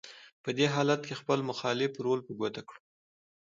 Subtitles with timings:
[0.43, 2.79] په دې حالت کې خپل مخالف رول په ګوته کړو: